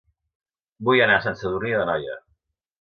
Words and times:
Vull 0.87 1.03
anar 1.07 1.19
a 1.19 1.25
Sant 1.27 1.39
Sadurní 1.43 1.77
d'Anoia 1.79 2.19